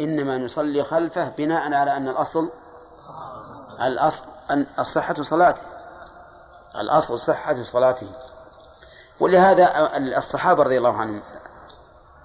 [0.00, 2.50] إنما نصلي خلفه بناء على أن الأصل
[3.82, 5.62] الأصل أن الصحة صلاته.
[6.76, 8.06] الأصل صحة صلاته.
[9.20, 11.22] ولهذا الصحابة رضي الله عنهم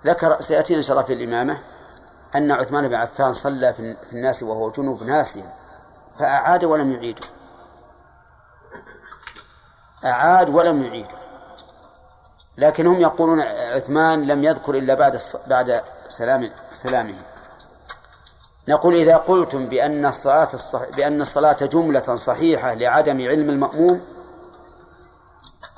[0.06, 1.58] ذكر سيأتينا إن شاء الله في الإمامة
[2.36, 5.54] أن عثمان بن عفان صلى في الناس وهو جنوب ناسيا
[6.20, 7.20] فأعاد ولم يعيد.
[10.06, 11.08] أعاد ولم يعيد.
[12.58, 13.42] لكن هم يقولون
[13.76, 17.16] عثمان لم يذكر إلا بعد بعد سلام سلامه.
[18.68, 20.82] نقول إذا قلتم بأن الصلاة الصح...
[20.98, 24.02] بأن الصلاة جملة صحيحة لعدم علم المأموم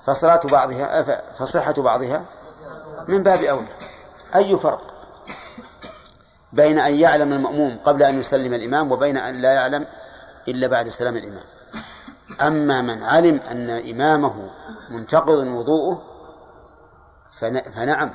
[0.04, 1.02] فصلاة بعضها
[1.40, 2.24] فصحة بعضها
[3.08, 3.68] من باب أولى.
[4.36, 4.82] أي فرق
[6.54, 9.86] بين أن يعلم المأموم قبل أن يسلم الإمام وبين أن لا يعلم
[10.48, 11.44] إلا بعد سلام الإمام؟
[12.42, 14.50] أما من علم أن إمامه
[14.90, 16.02] منتقض وضوءه
[17.76, 18.14] فنعم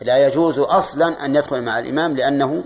[0.00, 2.64] لا يجوز أصلا أن يدخل مع الإمام لأنه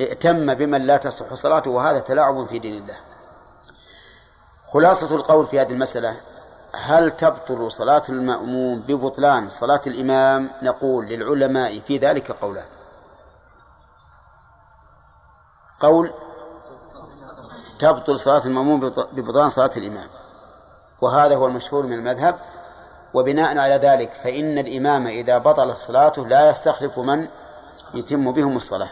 [0.00, 2.96] ائتم بمن لا تصح صلاته وهذا تلاعب في دين الله.
[4.72, 6.16] خلاصة القول في هذه المسألة
[6.74, 12.66] هل تبطل صلاة المأموم ببطلان صلاة الإمام؟ نقول للعلماء في ذلك قولان
[15.80, 16.12] قول
[17.78, 18.80] تبطل صلاة المأموم
[19.12, 20.08] ببطلان صلاة الإمام.
[21.00, 22.38] وهذا هو المشهور من المذهب.
[23.14, 27.28] وبناء على ذلك فإن الإمام إذا بطلت صلاته لا يستخلف من
[27.94, 28.88] يتم بهم الصلاة.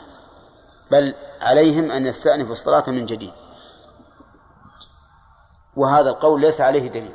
[0.90, 3.32] بل عليهم أن يستأنفوا الصلاة من جديد.
[5.76, 7.14] وهذا القول ليس عليه دليل.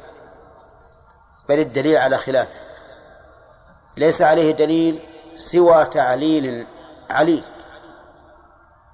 [1.50, 2.60] بل الدليل على خلافه.
[3.98, 5.00] ليس عليه دليل
[5.36, 6.66] سوى تعليل
[7.10, 7.44] عليل.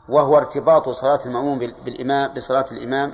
[0.10, 3.14] وهو ارتباط صلاة المأموم بالإمام بصلاة الإمام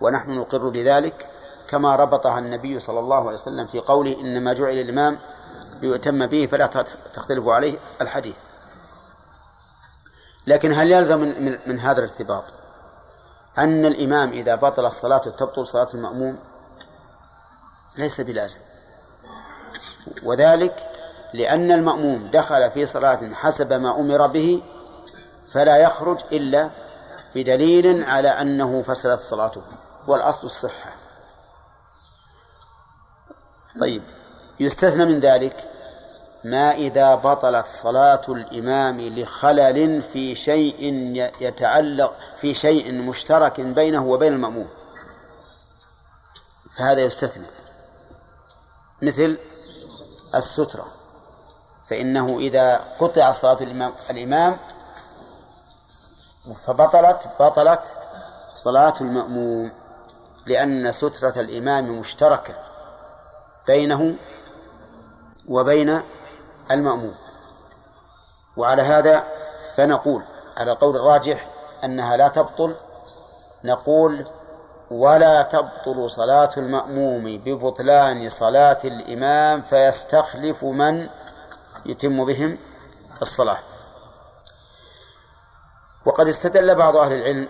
[0.00, 1.28] ونحن نقر بذلك
[1.68, 5.18] كما ربطها النبي صلى الله عليه وسلم في قوله إنما جعل الإمام
[5.82, 6.66] ليؤتم به فلا
[7.14, 8.36] تختلف عليه الحديث.
[10.46, 12.44] لكن هل يلزم من, من, من هذا الارتباط
[13.58, 16.38] أن الإمام إذا بطل الصلاة تبطل صلاة المأموم؟
[17.98, 18.58] ليس بلازم.
[20.22, 20.90] وذلك
[21.34, 24.62] لأن المأموم دخل في صلاة حسب ما أمر به
[25.46, 26.70] فلا يخرج إلا
[27.34, 29.62] بدليل على أنه فسدت صلاته
[30.06, 30.92] والأصل الصحة.
[33.80, 34.02] طيب
[34.60, 35.73] يستثنى من ذلك
[36.44, 40.92] ما إذا بطلت صلاة الإمام لخلل في شيء
[41.40, 44.68] يتعلق في شيء مشترك بينه وبين المأموم.
[46.76, 47.46] فهذا يستثنى.
[49.02, 49.38] مثل
[50.34, 50.86] السترة.
[51.86, 54.56] فإنه إذا قطع صلاة الإمام الإمام
[56.66, 57.96] فبطلت بطلت
[58.54, 59.72] صلاة المأموم
[60.46, 62.54] لأن سترة الإمام مشتركة
[63.66, 64.16] بينه
[65.48, 66.00] وبين
[66.70, 67.14] المأموم.
[68.56, 69.24] وعلى هذا
[69.76, 70.22] فنقول
[70.56, 71.46] على القول الراجح
[71.84, 72.76] أنها لا تبطل
[73.64, 74.24] نقول
[74.90, 81.08] ولا تبطل صلاة المأموم ببطلان صلاة الإمام فيستخلف من
[81.86, 82.58] يتم بهم
[83.22, 83.58] الصلاة.
[86.06, 87.48] وقد استدل بعض أهل العلم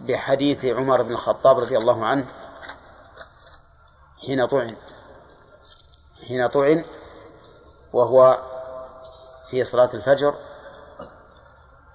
[0.00, 2.26] بحديث عمر بن الخطاب رضي الله عنه
[4.26, 4.76] حين طعن
[6.28, 6.84] حين طعن
[7.94, 8.38] وهو
[9.46, 10.34] في صلاة الفجر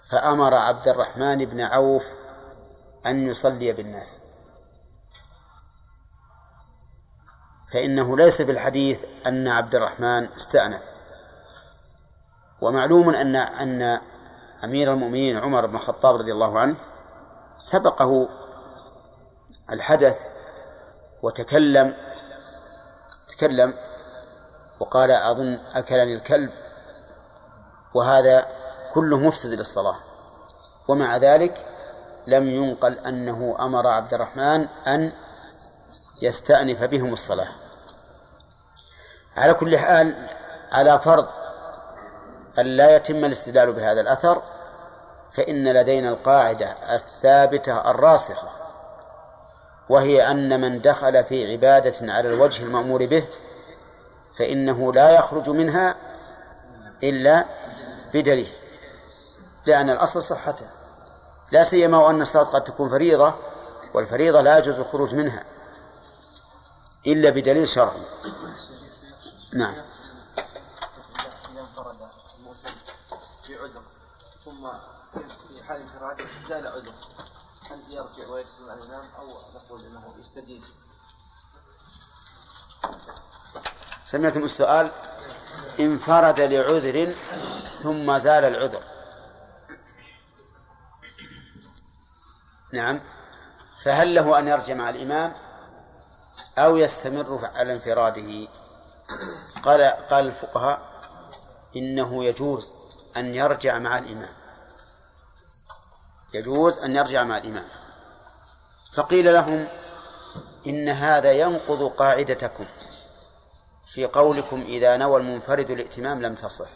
[0.09, 2.05] فأمر عبد الرحمن بن عوف
[3.05, 4.19] أن يصلي بالناس.
[7.73, 10.81] فإنه ليس بالحديث أن عبد الرحمن استأنف.
[12.61, 14.01] ومعلوم أن أن
[14.63, 16.75] أمير المؤمنين عمر بن الخطاب رضي الله عنه
[17.57, 18.29] سبقه
[19.71, 20.25] الحدث
[21.21, 21.95] وتكلم
[23.29, 23.73] تكلم
[24.79, 26.49] وقال أظن أكلني الكلب
[27.93, 28.47] وهذا
[28.93, 29.95] كله مفسد للصلاة
[30.87, 31.65] ومع ذلك
[32.27, 35.11] لم ينقل أنه أمر عبد الرحمن أن
[36.21, 37.47] يستأنف بهم الصلاة
[39.37, 40.27] على كل حال
[40.71, 41.27] على فرض
[42.59, 44.41] أن لا يتم الاستدلال بهذا الأثر
[45.31, 48.47] فإن لدينا القاعدة الثابتة الراسخة
[49.89, 53.25] وهي أن من دخل في عبادة على الوجه المأمور به
[54.37, 55.95] فإنه لا يخرج منها
[57.03, 57.45] إلا
[58.13, 58.53] بدليل
[59.65, 60.69] لأن الأصل صحته
[61.51, 63.33] لا سيما وأن الصلاة قد تكون فريضة
[63.93, 65.43] والفريضة لا يجوز الخروج منها
[67.07, 68.01] إلا بدليل شرعي.
[69.53, 69.75] نعم.
[74.45, 74.69] ثم
[75.49, 76.93] في حال انفراده زال عذر.
[77.71, 80.63] هل يرجع ويدخل مع الإمام أو نقول أنه يستدين؟
[84.11, 84.91] سمعتم السؤال؟
[85.79, 87.13] انفرد لعذر
[87.83, 88.83] ثم زال العذر.
[92.73, 92.99] نعم.
[93.83, 95.33] فهل له أن يرجع مع الإمام
[96.57, 98.47] أو يستمر على انفراده؟
[99.63, 100.79] قال قال الفقهاء
[101.75, 102.73] إنه يجوز
[103.17, 104.33] أن يرجع مع الإمام.
[106.33, 107.67] يجوز أن يرجع مع الإمام.
[108.93, 109.67] فقيل لهم
[110.67, 112.65] إن هذا ينقض قاعدتكم.
[113.93, 116.67] في قولكم إذا نوى المنفرد الائتمام لم تصح.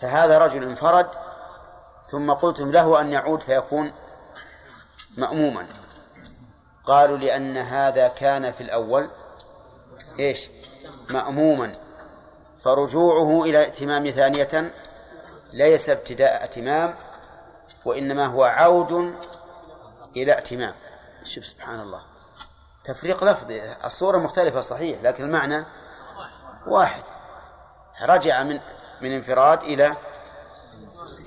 [0.00, 1.06] فهذا رجل انفرد
[2.04, 3.92] ثم قلتم له أن يعود فيكون
[5.16, 5.66] مأموما.
[6.84, 9.10] قالوا لأن هذا كان في الأول
[10.18, 10.48] إيش؟
[11.10, 11.72] مأموما.
[12.60, 14.72] فرجوعه إلى الائتمام ثانية
[15.52, 16.94] ليس ابتداء ائتمام
[17.84, 19.14] وإنما هو عود
[20.16, 20.74] إلى ائتمام
[21.24, 22.11] شوف سبحان الله.
[22.84, 25.64] تفريق لفظي الصورة مختلفة صحيح لكن المعنى
[26.66, 27.02] واحد.
[28.02, 28.60] رجع من
[29.00, 29.96] من انفراد إلى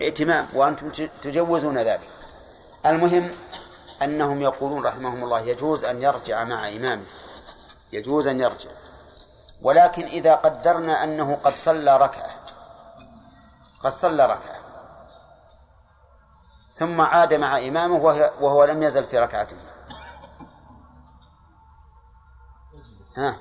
[0.02, 0.90] ائتمام وأنتم
[1.22, 2.10] تجوزون ذلك.
[2.86, 3.32] المهم
[4.02, 7.06] أنهم يقولون رحمهم الله يجوز أن يرجع مع إمامه
[7.92, 8.70] يجوز أن يرجع.
[9.62, 12.30] ولكن إذا قدرنا أنه قد صلى ركعة
[13.80, 14.56] قد صلى ركعة
[16.74, 17.98] ثم عاد مع إمامه
[18.42, 19.58] وهو لم يزل في ركعته.
[23.18, 23.38] ها.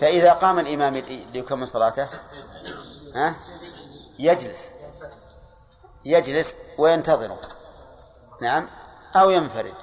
[0.00, 2.08] فإذا قام الإمام ليكمل صلاته
[3.14, 3.34] ها
[4.18, 4.74] يجلس.
[6.04, 7.36] يجلس وينتظر.
[8.40, 8.68] نعم.
[9.16, 9.74] أو ينفرد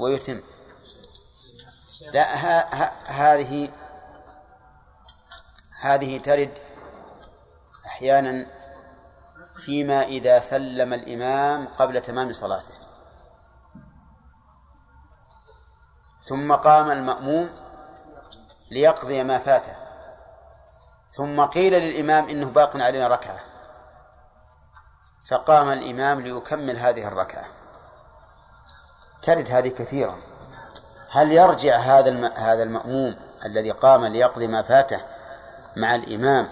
[0.00, 0.42] ويتم.
[2.12, 3.70] لا ها ها هذه
[5.80, 6.58] هذه ترد
[7.86, 8.46] أحيانا
[9.56, 12.74] فيما إذا سلم الإمام قبل تمام صلاته.
[16.22, 17.50] ثم قام المأموم
[18.70, 19.72] ليقضي ما فاته.
[21.10, 23.40] ثم قيل للإمام إنه باق علينا ركعة.
[25.28, 27.44] فقام الإمام ليكمل هذه الركعة.
[29.22, 30.16] ترد هذه كثيرا
[31.10, 35.00] هل يرجع هذا هذا المأموم الذي قام ليقضي ما فاته
[35.76, 36.48] مع الإمام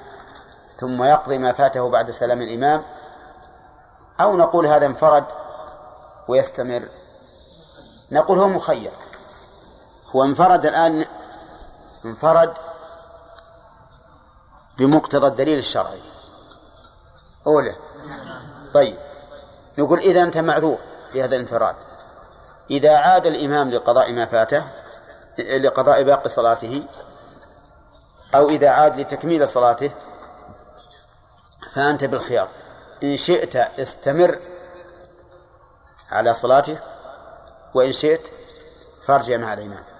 [0.77, 2.83] ثم يقضي ما فاته بعد سلام الإمام؟
[4.21, 5.25] أو نقول هذا انفرد
[6.29, 6.83] ويستمر؟
[8.13, 8.91] نقول هو مخير.
[10.17, 11.05] هو انفرد الآن
[12.05, 12.53] انفرد
[14.79, 16.03] بمقتضى الدليل الشرعي.
[17.47, 17.75] أولى
[18.75, 18.97] طيب.
[19.79, 20.79] نقول إذا أنت معذور
[21.15, 21.77] بهذا الانفراد.
[22.71, 24.65] إذا عاد الإمام لقضاء ما فاته
[25.39, 26.83] لقضاء باقي صلاته
[28.35, 29.91] أو إذا عاد لتكميل صلاته
[31.73, 32.49] فأنت بالخيار.
[33.03, 34.39] إن شئت استمر
[36.11, 36.79] على صلاته
[37.75, 38.29] وإن شئت
[39.07, 39.94] فارجع مع الإمام.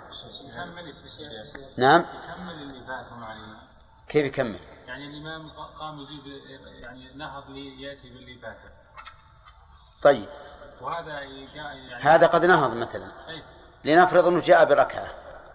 [1.77, 2.05] نعم.
[4.09, 6.27] كيف يكمل؟ يعني الإمام قام يجيب
[6.83, 8.73] يعني نهض ليأتي باللي فاته.
[10.03, 10.29] طيب.
[10.81, 13.09] وهذا يعني هذا قد نهض مثلا.
[13.29, 13.43] أي.
[13.85, 15.09] لنفرض أنه جاء بركعة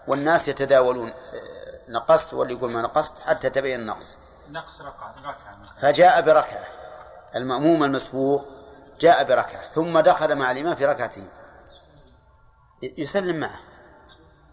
[0.07, 4.17] والناس يتداولون آه، نقصت واللي يقول ما نقصت حتى تبين النقص
[4.50, 6.65] نقص ركعة ركعة فجاء بركعة.
[7.35, 8.45] المأموم المسبوق
[9.00, 11.27] جاء بركعة ثم دخل مع الإمام في ركعتين.
[12.81, 13.59] يسلم معه.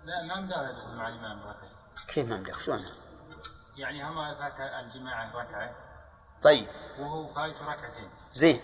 [0.06, 0.34] لا ما
[0.70, 1.70] يدخل مع الإمام ركعة
[2.08, 2.84] كيف ما مداه شلون
[3.76, 5.76] يعني هم فات الجماعة ركعة.
[6.42, 6.68] طيب.
[6.98, 8.10] وهو فايت ركعتين.
[8.32, 8.60] زين.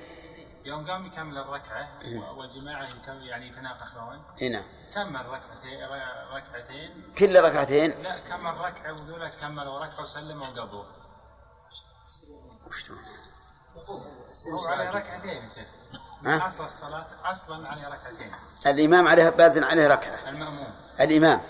[0.65, 1.89] يوم قام يكمل الركعة
[2.37, 5.85] والجماعة يعني يتناقشون هنا كمل ركعتين
[6.33, 7.15] ركعتين.
[7.19, 10.87] كل ركعتين؟ لا كمل ركعة وذولا كملوا ركعة وسلموا قبله
[12.67, 12.99] وشلون؟
[14.53, 15.69] هو عليه ركعتين يا شيخ.
[16.27, 18.33] ها؟ اصل الصلاة أصلا عليه ركعتين.
[18.67, 20.29] الإمام عليه بازن عليه ركعة.
[20.29, 20.73] المأموم.
[21.01, 21.41] الإمام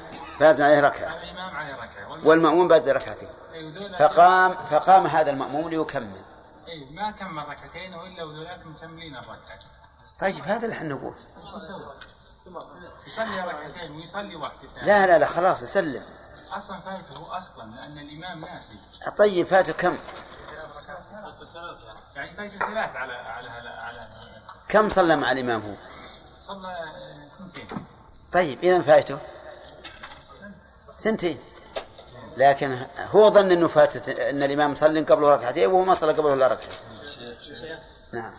[0.41, 1.17] بازن عليه ركعة.
[1.23, 2.26] الإمام عليه ركعة.
[2.26, 3.29] والمأموم بازن ركعتين.
[3.55, 6.21] وذولا فقام فقام هذا المأموم ليكمل.
[6.69, 9.59] اي ما كمل ركعتين وإلا وذولاك مكملين الركعة.
[10.21, 11.14] طيب هذا اللي إحنا نقول؟
[13.07, 16.02] يصلي ركعتين ويصلي واحدة لا لا لا خلاص يسلم.
[16.52, 18.79] أصلا فايته أصلا لأن الإمام ناسي.
[19.17, 19.97] طيب فاته كم؟
[22.17, 24.00] يعني فايته ثلاث على على على
[24.73, 25.75] كم صلى مع الإمام هو؟
[26.49, 26.75] صلى
[27.38, 27.67] سنتين
[28.33, 29.19] طيب إذا فاته
[31.00, 31.38] ثنتين.
[32.37, 36.47] لكن هو ظن إنه فاتت إن الإمام صلى قبله ركعتين وهو ما صلى قبله إلا
[36.47, 36.79] ركعتين.
[38.12, 38.33] نعم.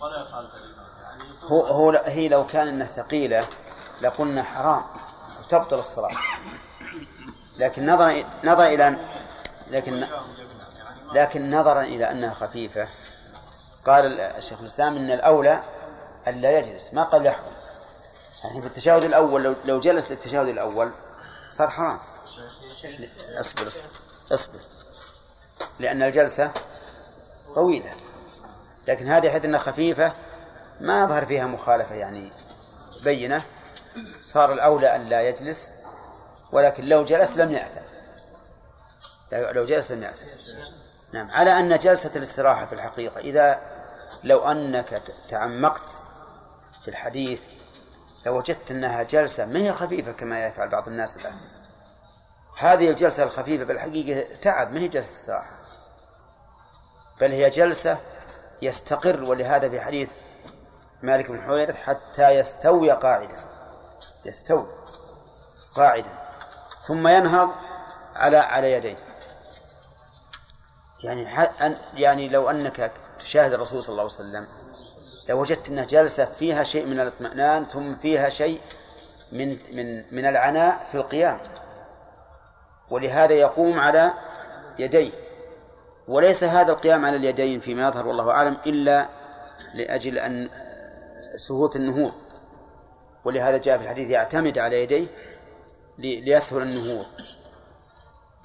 [0.00, 0.50] ولا يخالف
[1.02, 3.46] يعني هو هو هي لو كان إنها ثقيلة
[4.02, 4.82] لقلنا حرام
[5.40, 6.10] وتبطل الصلاة.
[7.56, 8.98] لكن نظرا نظرا إلى
[9.70, 10.06] لكن
[11.14, 12.88] لكن نظرا إلى أنها خفيفة
[13.86, 15.62] قال الشيخ الإسلام إن الأولى
[16.28, 17.52] الا يجلس ما قال يحرم.
[18.44, 20.90] يعني في التشهد الأول لو لو جلس للتشهد الأول
[21.50, 21.98] صار حرام
[23.40, 23.90] اصبر اصبر
[24.32, 24.58] اصبر.
[25.80, 26.50] لأن الجلسة
[27.54, 27.92] طويلة.
[28.88, 30.12] لكن هذه حيث أنها خفيفة
[30.80, 32.32] ما يظهر فيها مخالفة يعني
[33.02, 33.42] بينة.
[34.22, 35.70] صار الأولى أن لا يجلس
[36.52, 37.87] ولكن لو جلس لم يأثم
[39.32, 40.26] لو جلس لم يأثم
[41.12, 41.30] نعم.
[41.30, 43.60] على أن جلسة الاستراحة في الحقيقة إذا
[44.24, 45.92] لو أنك تعمقت
[46.82, 47.42] في الحديث
[48.26, 51.36] لوجدت أنها جلسة ما هي خفيفة كما يفعل بعض الناس الآن.
[52.58, 55.50] هذه الجلسة الخفيفة بالحقيقة تعب ما هي جلسة استراحة؟
[57.20, 57.98] بل هي جلسة
[58.62, 60.10] يستقر ولهذا في حديث
[61.02, 63.36] مالك بن حويرث حتى يستوي قاعدا.
[64.24, 64.66] يستوي
[65.74, 66.10] قاعدا.
[66.86, 67.50] ثم ينهض
[68.16, 69.07] على على يديه.
[71.04, 71.26] يعني
[71.96, 74.46] يعني لو أنك تشاهد الرسول صلى الله عليه وسلم
[75.28, 78.60] لوجدت أنها جلسه فيها شيء من الاطمئنان ثم فيها شيء
[79.32, 81.40] من من من العناء في القيام.
[82.90, 84.12] ولهذا يقوم على
[84.78, 85.10] يديه.
[86.08, 89.08] وليس هذا القيام على اليدين فيما يظهر والله أعلم إلا
[89.74, 90.48] لأجل أن
[91.36, 92.12] سهوت النهوض.
[93.24, 95.06] ولهذا جاء في الحديث يعتمد على يديه
[95.98, 97.06] ليسهل النهوض.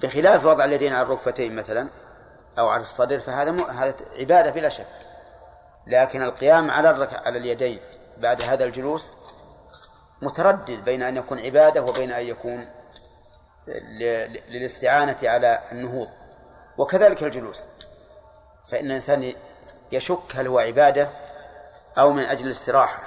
[0.00, 1.88] بخلاف وضع اليدين على الركبتين مثلا
[2.58, 3.60] أو على الصدر فهذا م...
[3.60, 4.86] هذا عبادة بلا شك.
[5.86, 7.26] لكن القيام على الرك...
[7.26, 7.80] على اليدين
[8.18, 9.14] بعد هذا الجلوس
[10.22, 12.66] متردد بين أن يكون عبادة وبين أن يكون
[13.68, 14.04] ل...
[14.48, 16.08] للاستعانة على النهوض.
[16.78, 17.62] وكذلك الجلوس.
[18.70, 19.34] فإن الإنسان
[19.92, 21.08] يشك هل هو عبادة
[21.98, 23.02] أو من أجل الاستراحة.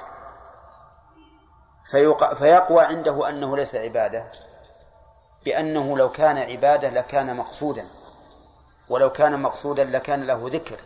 [1.92, 2.34] فيق...
[2.34, 4.24] فيقوى عنده أنه ليس عبادة
[5.46, 7.86] بأنه لو كان عبادة لكان مقصودا.
[8.90, 10.80] ولو كان مقصودا لكان له ذكر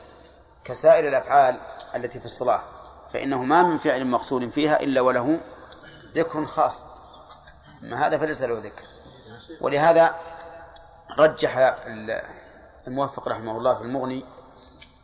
[0.65, 1.59] كسائر الأفعال
[1.95, 2.61] التي في الصلاة
[3.09, 5.39] فإنه ما من فعل مقصود فيها إلا وله
[6.15, 6.81] ذكر خاص.
[7.81, 8.85] ما هذا فليس له ذكر.
[9.61, 10.15] ولهذا
[11.19, 11.75] رجح
[12.87, 14.25] الموفق رحمه الله في المغني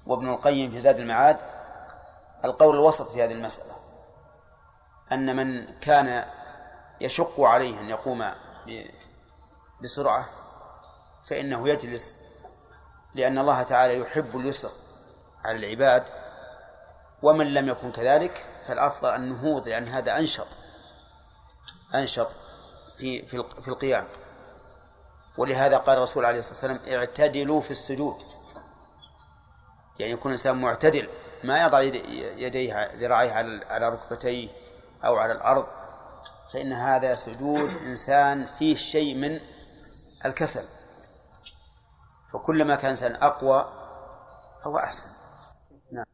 [0.06, 1.38] وابن القيم في زاد المعاد
[2.46, 3.72] القول الوسط في هذه المسألة
[5.12, 6.26] أن من كان
[7.02, 8.32] يشق عليه أن يقوم
[9.84, 10.26] بسرعة
[11.24, 12.16] فإنه يجلس
[13.18, 14.72] لأن الله تعالى يحب اليسر
[15.46, 16.04] على العباد
[17.22, 20.48] ومن لم يكن كذلك فالأفضل النهوض لأن هذا أنشط
[21.96, 22.36] أنشط
[22.98, 23.22] في
[23.62, 24.08] في القيام.
[25.38, 28.18] ولهذا قال الرسول عليه الصلاة والسلام اعتدلوا في السجود.
[30.00, 31.10] يعني يكون الإنسان معتدل
[31.44, 31.82] ما يضع
[32.38, 33.32] يديه ذراعيه
[33.70, 34.50] على ركبتيه
[35.06, 35.68] أو على الأرض
[36.54, 39.40] فإن هذا سجود إنسان فيه شيء من
[40.26, 40.66] الكسل.
[42.34, 43.72] فكلما كان الإنسان أقوى
[44.64, 45.10] فهو أحسن
[45.92, 46.06] نعم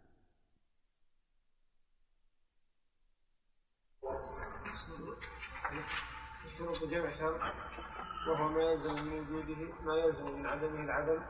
[6.58, 7.40] شروط جمع شرط
[8.28, 11.22] وهو ما يلزم من وجوده ما يلزم من عدمه العدم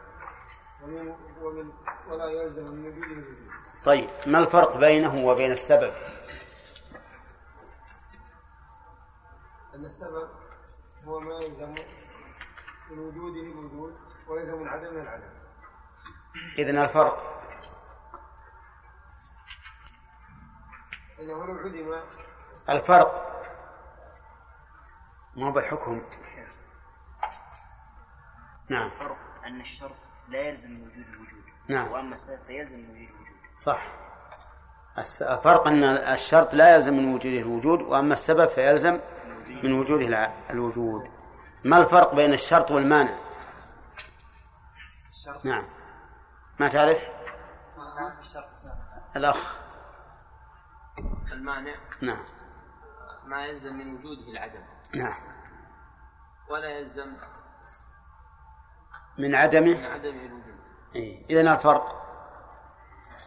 [0.84, 1.72] ومن ومن
[2.08, 3.38] ولا يلزم من وجوده الوجود.
[3.86, 5.94] طيب ما الفرق بينه وبين السبب؟
[9.76, 10.28] أن السبب
[11.06, 11.76] هو ما يلزم
[12.92, 13.96] من وجوده الوجود
[14.28, 15.24] ويلزم من عدمه العدم.
[16.58, 17.44] إذن الفرق.
[21.20, 22.02] أنه لو عدم.
[22.70, 23.34] الفرق.
[25.36, 26.02] ما بالحكم؟
[28.70, 28.88] نعم.
[28.88, 29.96] الفرق أن الشرط
[30.30, 31.44] لا يلزم من وجود الوجود.
[31.68, 31.92] نعم.
[31.92, 33.38] وأما السبب فيلزم من وجود الوجود.
[33.58, 33.88] صح.
[35.22, 39.00] الفرق أن الشرط لا يلزم من وجوده الوجود وأما السبب فيلزم
[39.64, 41.12] من وجوده الوجود.
[41.64, 43.23] ما الفرق بين الشرط والمانع؟
[45.24, 45.66] الشرط نعم.
[46.60, 47.04] ما تعرف؟
[47.78, 48.46] نعم الشرط
[49.16, 49.56] الأخ.
[51.32, 51.76] المانع.
[52.02, 52.26] نعم.
[53.26, 54.64] ما يلزم من وجوده العدم.
[54.96, 55.22] نعم.
[56.50, 57.18] ولا يلزم
[59.20, 60.60] من عدمه؟ من عدمه الوجود.
[60.96, 61.26] إيه.
[61.26, 62.04] إذن الفرق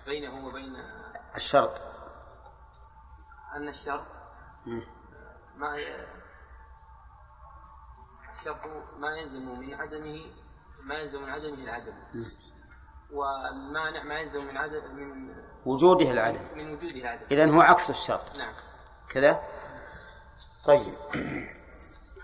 [0.06, 0.76] بينه وبين
[1.36, 1.82] الشرط.
[3.56, 4.06] أن الشرط.
[5.56, 6.06] ما ي...
[8.32, 8.66] الشرط
[8.98, 10.20] ما يلزم من عدمه
[10.84, 11.92] ما يلزم من عدمه العدم
[13.10, 15.34] والمانع ما يلزم من عدم من
[15.66, 18.36] وجوده العدم من وجوده العدم إذن هو عكس الشرط.
[18.38, 18.52] نعم.
[19.08, 19.42] كذا؟
[20.64, 20.94] طيب.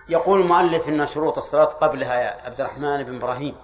[0.08, 3.56] يقول المؤلف إن شروط الصلاة قبلها يا عبد الرحمن بن إبراهيم.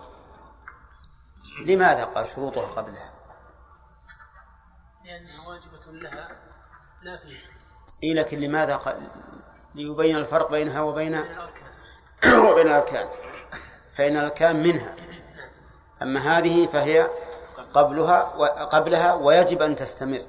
[1.67, 3.11] لماذا قال شروطها قبلها؟
[5.05, 6.29] لأنها واجبة لها
[7.03, 7.41] لا فيها.
[8.03, 9.09] إيه لكن لماذا قال؟
[9.75, 11.15] ليبين الفرق بينها وبين
[12.51, 13.09] وبين الأركان.
[13.99, 14.95] فإن الأركان منها.
[16.03, 17.11] أما هذه فهي
[17.75, 18.21] قبلها
[18.65, 20.21] قبلها ويجب أن تستمر.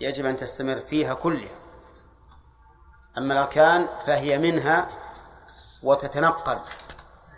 [0.00, 1.50] يجب أن تستمر فيها كلها.
[3.18, 4.88] أما الأركان فهي منها
[5.82, 6.58] وتتنقل.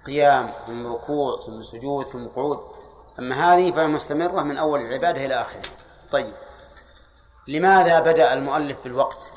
[0.06, 2.60] قيام ثم ركوع ثم سجود ثم قعود.
[3.18, 5.62] أما هذه فهي مستمرة من أول العبادة إلى آخره.
[6.10, 6.34] طيب.
[7.48, 9.32] لماذا بدأ المؤلف بالوقت؟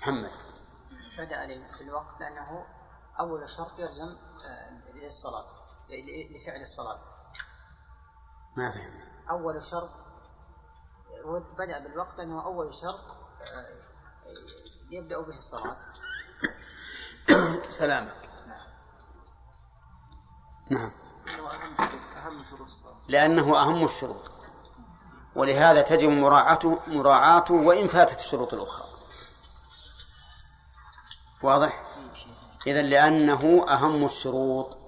[0.00, 0.30] محمد.
[1.18, 1.46] بدأ
[1.78, 2.75] بالوقت لأنه
[3.20, 5.46] أول شرط يلزم آه، للصلاة
[6.30, 6.98] لفعل الصلاة.
[8.56, 9.08] ما فهمت.
[9.30, 9.90] أول شرط
[11.24, 13.00] هو بدأ بالوقت لأنه أول شرط
[13.42, 13.66] آه،
[14.90, 15.76] يبدأ به الصلاة.
[17.70, 18.30] سلامك.
[18.46, 18.66] نعم.
[22.60, 22.96] الصلاة.
[23.08, 24.32] لأنه أهم الشروط.
[25.36, 28.86] ولهذا تجب مراعاته مراعاته وإن فاتت الشروط الأخرى.
[31.42, 31.85] واضح؟
[32.66, 34.78] إذا لأنه أهم الشروط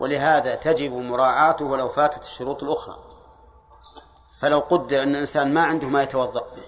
[0.00, 2.98] ولهذا تجب مراعاته ولو فاتت الشروط الأخرى.
[4.40, 6.62] فلو قدر أن الإنسان ما عنده ما يتوضأ به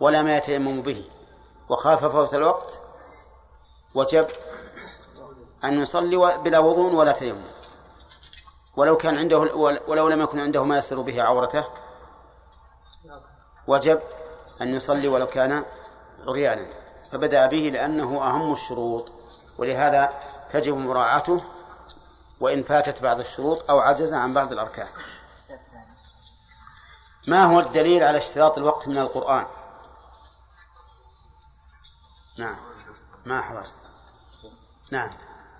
[0.00, 1.04] ولا ما يتيمم به
[1.68, 2.80] وخاف فوت الوقت
[3.94, 4.26] وجب
[5.64, 7.44] أن يصلي بلا وضوء ولا تيمم.
[8.76, 9.38] ولو كان عنده
[9.88, 11.64] ولو لم يكن عنده ما يستر به عورته
[13.66, 14.00] وجب
[14.62, 15.64] أن يصلي ولو كان
[16.28, 16.66] عريانا.
[17.12, 19.15] فبدأ به لأنه أهم الشروط.
[19.58, 20.20] ولهذا
[20.50, 21.44] تجب مراعاته
[22.40, 24.88] وإن فاتت بعض الشروط أو عجز عن بعض الأركان.
[27.26, 29.46] ما هو الدليل على اشتراط الوقت من القرآن؟
[32.38, 32.56] نعم.
[33.26, 33.88] ما حضرت؟
[34.92, 35.10] نعم.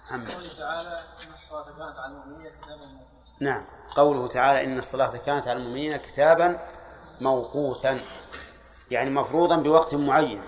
[0.07, 0.26] محمد
[0.59, 3.07] تعالى ان الصلاه كانت على المؤمنين كتابا
[3.41, 3.65] نعم.
[3.97, 6.61] قوله تعالى إن الصلاة كانت على المؤمنين كتابا
[7.21, 8.00] موقوتا
[8.91, 10.43] يعني مفروضا بوقت معين.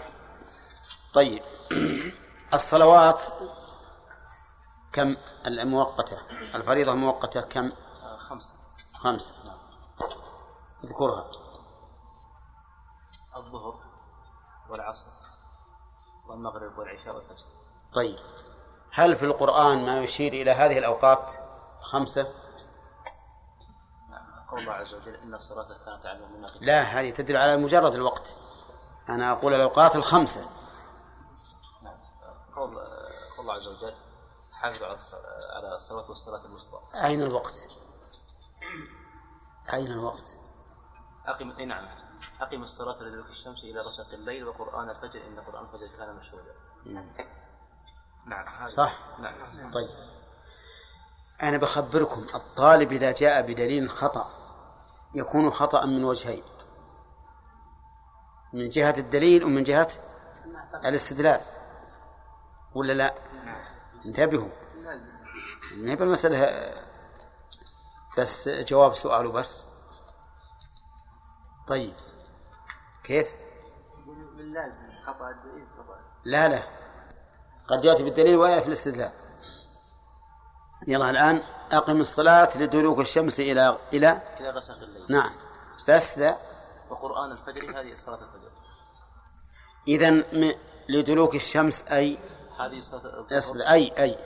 [1.14, 1.42] طيب.
[2.54, 3.26] الصلوات
[4.92, 6.16] كم المؤقتة؟
[6.54, 7.72] الفريضة المؤقتة كم؟
[8.16, 8.54] خمسة.
[8.94, 9.34] خمسة.
[10.84, 11.30] اذكرها.
[13.36, 13.74] الظهر
[14.70, 15.06] والعصر
[16.28, 17.46] والمغرب والعشاء والفجر.
[17.94, 18.18] طيب.
[18.92, 21.34] هل في القرآن ما يشير إلى هذه الأوقات
[21.80, 22.22] خمسة؟
[24.10, 27.94] نعم قول الله عز وجل إن الصلاة كانت على المؤمنين لا هذه تدل على مجرد
[27.94, 28.36] الوقت.
[29.08, 30.40] أنا أقول الأوقات الخمسة.
[30.40, 30.67] نعم
[33.48, 33.94] الله عز وجل
[34.52, 36.78] حافظوا على الص- على الصلاة والصلاة الوسطى.
[37.04, 37.68] أين الوقت؟
[39.72, 40.38] أين الوقت؟
[41.26, 41.88] أقم أي نعم.
[42.40, 46.54] أقم الصلاة لدلوك الشمس إلى غسق الليل وقرآن الفجر إن قرآن الفجر كان مشهودا.
[48.26, 48.98] نعم صح.
[49.18, 49.70] نعم.
[49.72, 49.88] طيب.
[51.42, 54.30] أنا بخبركم الطالب إذا جاء بدليل خطأ
[55.14, 56.42] يكون خطأ من وجهين.
[58.52, 59.88] من جهة الدليل ومن جهة
[60.84, 61.40] الاستدلال.
[62.74, 63.14] ولا لا؟
[64.06, 64.48] انتبهوا.
[65.76, 66.72] ما هي بالمسألة
[68.18, 69.66] بس جواب سؤاله بس
[71.68, 71.94] طيب
[73.04, 73.28] كيف؟
[74.38, 76.62] لازم خطأ الدليل خطأ لا لا.
[77.68, 79.10] قد يأتي بالدليل ويأتي في الاستدلال.
[80.88, 85.06] يلا الآن أقم الصلاة لدلوك الشمس إلى إلى إلى غسق الليل.
[85.08, 85.30] نعم.
[85.88, 86.38] بس لا.
[86.90, 88.50] وقرآن الفجر هذه صلاة الفجر.
[89.88, 90.54] إذا م-
[90.88, 92.18] لدلوك الشمس أي
[92.58, 92.98] هذه صلاة
[93.38, 94.18] اصبر الظهر أي أي.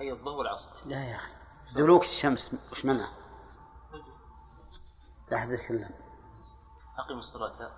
[0.00, 1.30] أي الظهر والعصر؟ لا يا أخي.
[1.74, 3.10] دلوك الشمس وش منها؟
[5.30, 5.90] لا أحد يتكلم.
[6.98, 7.70] أقم الصلاة.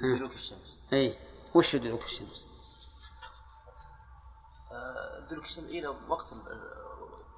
[0.00, 0.82] لدلوك الشمس.
[0.92, 1.18] أي.
[1.54, 2.48] وش دلوك الشمس؟
[4.72, 6.72] آه، دلوك الشمس إلى وقت ال-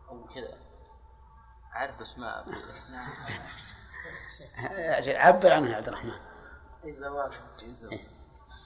[0.09, 0.59] أو كذا.
[1.73, 2.45] عارف بس ما
[4.99, 6.13] أجل عبر عنه يا عبد الرحمن.
[6.85, 7.33] أي زوال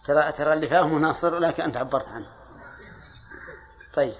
[0.04, 2.43] ترى ترى اللي فاهمه ناصر ولكن أنت عبرت عنه
[3.96, 4.14] طيب.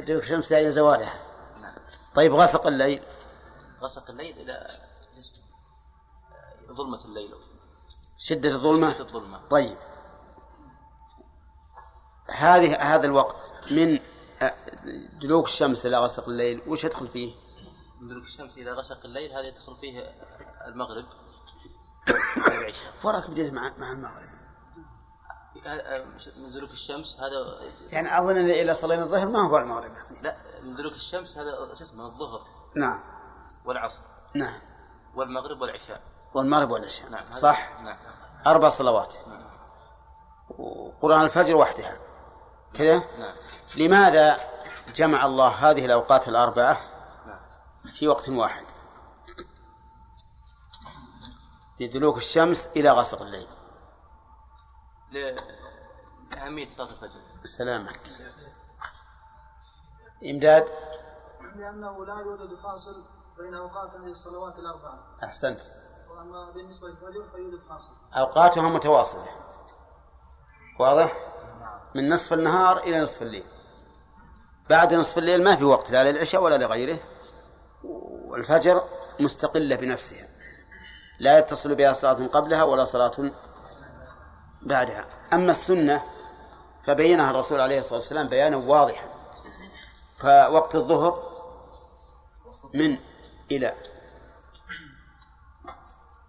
[0.00, 1.14] دلوك الشمس إلى زوالها
[2.14, 3.02] طيب غسق الليل.
[3.80, 4.80] غسق الليل إلى
[6.72, 7.34] ظلمة الليل.
[8.18, 9.48] شدة الظلمة؟ شدة الظلمة.
[9.48, 9.76] طيب.
[12.30, 13.98] هذه هذا الوقت من
[15.20, 17.34] دلوك الشمس إلى غسق الليل وش يدخل فيه؟
[18.00, 20.00] من دلوك الشمس إلى غسق الليل هذا يدخل فيه
[20.66, 21.06] المغرب.
[23.04, 24.33] وراك بديت مع مع المغرب.
[26.36, 27.60] من دلوك الشمس هذا
[27.92, 29.90] يعني أظن إن إلى صلينا الظهر ما هو المغرب
[30.22, 32.46] لا من دلوك الشمس هذا شو اسمه؟ الظهر.
[32.76, 33.00] نعم.
[33.64, 34.00] والعصر.
[34.34, 34.58] نعم.
[35.14, 36.00] والمغرب والعشاء.
[36.34, 37.10] والمغرب والعشاء.
[37.10, 37.80] نعم صح.
[37.80, 37.96] نعم.
[38.46, 39.14] أربع صلوات.
[40.58, 41.98] وقرآن الفجر وحدها.
[42.74, 43.34] كذا؟ نعم.
[43.76, 44.36] لماذا
[44.94, 46.80] جمع الله هذه الأوقات الأربعة
[47.26, 47.40] نعم.
[47.94, 48.64] في وقت واحد؟
[51.80, 53.46] لدلوك الشمس إلى غسق الليل.
[55.14, 57.20] لأهمية صلاة الفجر.
[57.44, 58.00] سلامك.
[60.24, 60.68] إمداد؟
[61.56, 63.04] لأنه لا يوجد فاصل
[63.38, 65.16] بين أوقات هذه الصلوات الأربعة.
[65.24, 65.60] أحسنت.
[66.10, 67.90] وأما بالنسبة للفجر فيوجد فاصل.
[68.12, 69.26] أوقاتها متواصلة.
[70.80, 71.12] واضح؟
[71.94, 73.44] من نصف النهار إلى نصف الليل.
[74.70, 76.98] بعد نصف الليل ما في وقت لا للعشاء ولا لغيره.
[78.28, 78.84] والفجر
[79.20, 80.28] مستقلة بنفسها.
[81.18, 83.12] لا يتصل بها صلاة قبلها ولا صلاة
[84.64, 85.04] بعدها.
[85.32, 86.02] أما السنة
[86.84, 89.08] فبينها الرسول عليه الصلاة والسلام بيانا واضحا.
[90.18, 91.34] فوقت الظهر
[92.74, 92.98] من
[93.50, 93.76] إلى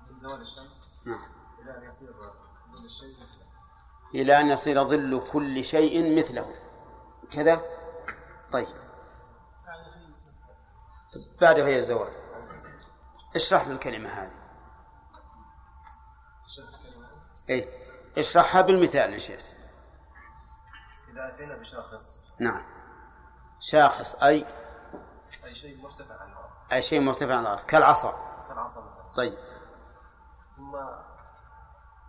[0.09, 1.19] من زوال الشمس نعم
[1.61, 2.31] إلى أن يصير ظل
[2.83, 3.25] مثله
[4.13, 6.55] إلى أن يصير ظل كل شيء مثله.
[7.31, 7.61] كذا؟
[8.51, 8.67] طيب.
[11.41, 12.11] بعد في الزوال.
[13.35, 14.45] اشرح لي الكلمة هذه.
[17.49, 17.69] اي
[18.17, 19.55] اشرحها بالمثال إن شئت
[21.11, 22.19] إذا أتينا بشاخص.
[22.39, 22.65] نعم.
[23.59, 24.45] شاخص أي؟
[25.45, 26.49] أي شيء مرتفع عن الأرض.
[26.73, 27.61] أي شيء مرتفع عن الأرض.
[27.61, 28.45] كالعصا.
[28.49, 29.37] كالعصا طيب.
[30.57, 30.77] ثم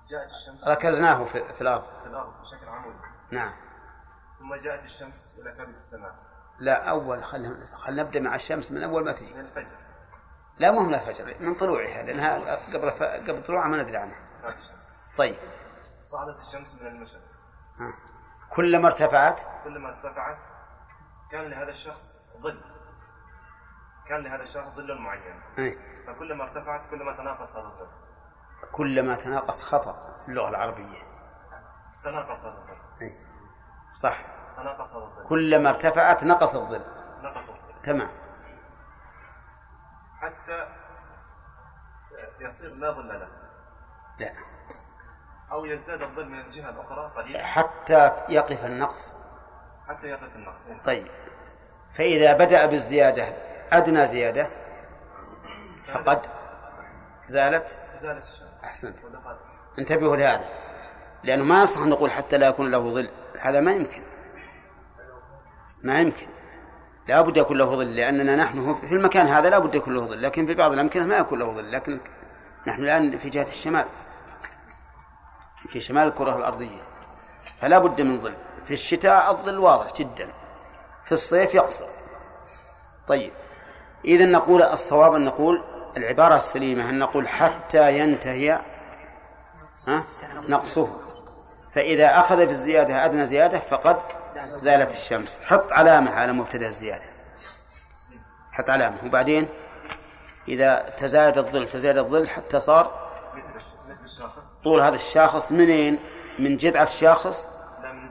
[0.09, 0.69] جاءت الشمس.
[0.69, 1.85] ركزناه في, في الأرض.
[2.03, 2.97] في الأرض بشكل عمودي.
[3.33, 3.53] نعم.
[4.39, 6.15] ثم جاءت الشمس إلى كبد السماء.
[6.59, 9.35] لا أول خلنا خلنا نبدأ مع الشمس من أول ما تجي.
[9.35, 9.77] من الفجر.
[10.59, 13.03] لا مو من الفجر من طلوعها لأنها قبل ف...
[13.03, 14.21] قبل طلوعها ما ندري عنها.
[15.19, 15.37] طيب.
[16.11, 17.21] صعدت الشمس من المشرق.
[17.79, 17.93] ها.
[18.51, 20.39] كلما ارتفعت؟ كلما ارتفعت
[21.31, 22.61] كان لهذا الشخص ظل.
[24.09, 25.43] كان لهذا الشخص ظل معين.
[25.59, 25.79] أي.
[26.07, 27.89] فكلما ارتفعت كلما تناقص هذا الظل.
[28.73, 30.23] كلما تناقص خطأ.
[30.25, 31.03] في اللغة العربية.
[32.05, 32.77] تناقص هذا الظل.
[33.03, 33.19] أي.
[33.95, 34.19] صح.
[34.57, 35.25] تناقص هذا الظل.
[35.25, 36.83] كلما ارتفعت نقص الظل.
[37.23, 37.83] نقص الظل.
[37.83, 38.11] تمام.
[40.21, 40.67] حتى
[42.41, 43.29] يصير لا ظل له.
[44.19, 44.56] لا.
[45.53, 49.15] أو يزداد الظل من الجهة الأخرى قليلا؟ حتى يقف النقص.
[49.89, 50.63] حتى يقف النقص.
[50.85, 51.07] طيب.
[51.93, 53.33] فإذا بدأ بالزيادة
[53.73, 54.51] أدنى زيادة.
[55.87, 56.27] فقد.
[57.29, 57.79] زالت.
[57.95, 58.65] زالت الشمس.
[58.65, 59.05] أحسنت.
[59.05, 59.37] ودخل
[59.79, 60.49] انتبهوا لهذا.
[61.25, 63.09] لأنه ما يصلح أن نقول حتى لا يكون له ظل.
[63.41, 64.03] هذا ما يمكن.
[65.83, 66.27] ما يمكن.
[67.09, 70.23] لا بد يكون له ظل لأننا نحن في المكان هذا لا بد يكون له ظل
[70.23, 72.01] لكن في بعض الأمكنة ما يكون له ظل لكن
[72.67, 73.85] نحن الآن في جهة الشمال.
[75.69, 76.83] في شمال الكرة الأرضية
[77.61, 78.35] فلا بد من ظل.
[78.65, 80.29] في الشتاء الظل واضح جدا
[81.05, 81.87] في الصيف يقصر.
[83.07, 83.33] طيب
[84.05, 85.63] إذا نقول الصواب أن نقول
[85.97, 88.61] العبارة السليمة أن نقول حتى ينتهي
[90.49, 90.89] نقصه.
[91.71, 93.97] فإذا أخذ في الزيادة أدنى زيادة فقد
[94.45, 95.41] زالت الشمس.
[95.45, 97.05] حط علامة على مبتدأ الزيادة.
[98.53, 98.97] حط علامة.
[99.07, 99.49] وبعدين؟
[100.49, 105.99] إذا تزايد الظل تزايد الظل حتى صار مثل الش- مثل الشاخص طول هذا الشاخص منين؟
[106.39, 107.49] من جذع الشاخص؟
[107.83, 108.09] لا من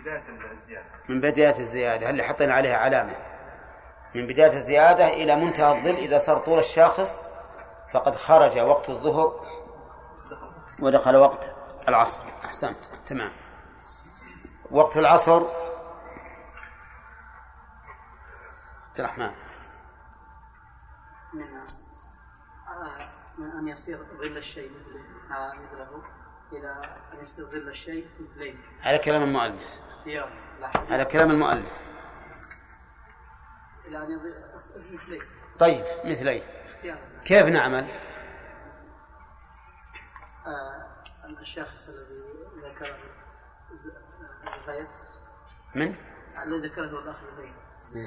[0.00, 0.84] بداية الزيادة.
[1.08, 2.10] من بداية الزيادة.
[2.10, 3.16] اللي حطينا عليها علامة؟
[4.14, 7.20] من بداية الزيادة إلى منتهى الظل إذا صار طول الشاخص
[7.92, 9.46] فقد خرج وقت الظهر
[10.80, 11.50] ودخل وقت
[11.88, 12.22] العصر.
[12.44, 12.86] أحسنت.
[13.06, 13.30] تمام.
[14.70, 15.42] وقت العصر.
[18.88, 19.30] عبد الرحمن.
[21.34, 21.42] من
[22.68, 24.70] آه، من أن يصير ظل الشيء.
[25.30, 26.02] مثله
[26.52, 29.80] إلى أن يصير ظل الشيء مثليه على كلام المؤلف.
[29.90, 30.32] اختيار
[30.90, 31.88] على كلام المؤلف.
[33.86, 34.44] إلى أن يصير
[34.94, 35.20] مثليه
[35.58, 36.42] طيب مثلي.
[36.66, 37.86] اختيار كيف نعمل؟
[40.46, 40.88] آه،
[41.40, 42.22] الشخص الذي
[42.74, 42.96] ذكره
[43.70, 44.86] آه، زبير
[45.74, 45.94] من؟
[46.42, 47.52] الذي ذكره الأخ زبير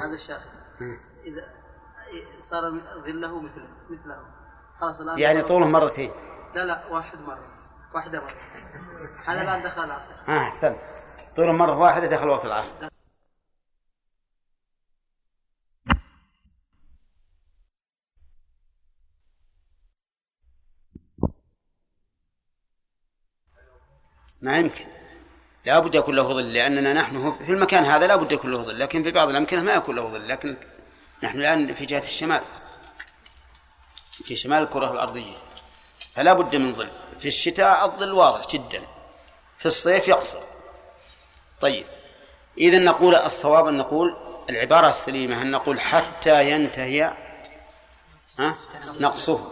[0.05, 0.59] هذا الشخص.
[1.23, 1.53] إذا
[2.39, 2.71] صار
[3.05, 4.25] ظله مثله مثله.
[4.79, 6.11] خلاص الآن يعني طوله مرتين.
[6.55, 7.45] لا لا واحد مرة.
[7.95, 8.35] واحدة مرة.
[9.27, 10.13] هذا الآن دخل العصر.
[10.27, 10.77] آه أحسنت
[11.35, 12.87] طوله مرة واحدة دخل وقت العصر.
[24.41, 24.85] ما يمكن.
[25.65, 28.79] لا بد يكون له ظل لأننا نحن في المكان هذا لا بد يكون له ظل
[28.79, 30.57] لكن في بعض الأمكنة ما يكون له ظل لكن
[31.23, 32.41] نحن الآن في جهة الشمال.
[34.11, 35.50] في شمال الكرة الأرضية.
[36.15, 36.89] فلا بد من ظل.
[37.19, 38.81] في الشتاء الظل واضح جدا.
[39.57, 40.39] في الصيف يقصر.
[41.61, 41.85] طيب.
[42.57, 44.17] إذا نقول الصواب أن نقول
[44.49, 47.13] العبارة السليمة أن نقول حتى ينتهي
[48.99, 49.51] نقصه.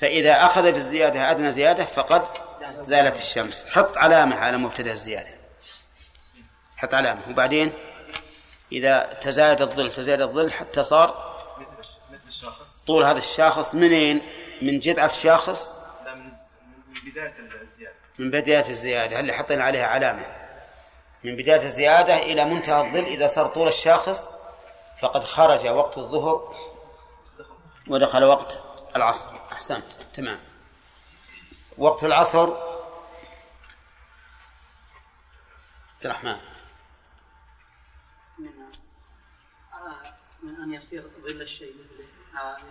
[0.00, 2.22] فإذا أخذ في الزيادة أدنى زيادة فقد
[2.68, 3.66] زالت الشمس.
[3.70, 5.38] حط علامة على مبتدأ الزيادة.
[6.76, 7.28] حط علامة.
[7.30, 7.72] وبعدين؟
[8.72, 11.36] إذا تزايد الظل تزايد الظل حتى صار
[12.86, 14.22] طول هذا الشاخص منين؟
[14.62, 15.70] من جذع الشاخص؟
[16.88, 17.94] من بداية الزيادة.
[18.18, 19.20] من بداية الزيادة.
[19.20, 20.26] اللي حطينا عليها علامة؟
[21.24, 24.28] من بداية الزيادة إلى منتهى الظل إذا صار طول الشاخص
[25.00, 26.54] فقد خرج وقت الظهر
[27.88, 28.60] ودخل وقت
[28.96, 29.36] العصر.
[29.52, 29.92] أحسنت.
[29.92, 30.40] تمام.
[31.78, 32.56] وقت العصر.
[35.94, 36.36] عبد الرحمن.
[38.38, 38.48] من
[39.72, 42.66] آه، من أن يصير ظل الشيء مثله آه، ان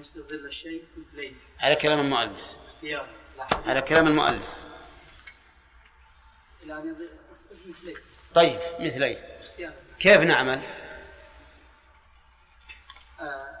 [0.00, 2.46] يستظل الشيء مثلين على كلام المؤلف.
[3.52, 4.48] على كلام المؤلف.
[7.66, 7.96] مثلين
[8.34, 9.40] طيب مثلي.
[9.40, 9.72] اختيار.
[9.98, 10.62] كيف نعمل؟
[13.20, 13.60] آه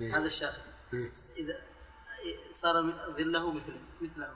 [0.00, 0.68] هذا الشاخص
[1.36, 1.62] إذا
[2.54, 2.82] صار
[3.16, 4.34] ظله مثله مثله.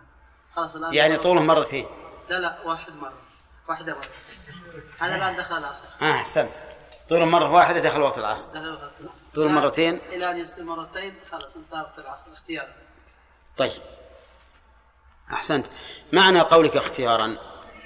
[0.55, 1.87] خلاص الآن يعني طوله مرتين.
[2.31, 3.22] لا لا واحد مرة.
[3.68, 4.09] واحدة مره
[4.98, 5.85] هذا الآن دخل العصر.
[6.02, 6.50] آه احسنت
[7.09, 8.50] طوله مرة واحدة دخل وقت العصر.
[9.35, 9.94] طول مرتين.
[9.94, 12.33] إلى أن يصل مرتين خلاص انتهى وقت العصر.
[12.33, 12.68] اختيار
[13.57, 13.83] طيب.
[15.33, 15.66] أحسنت.
[16.12, 17.38] معنى قولك اختيارا؟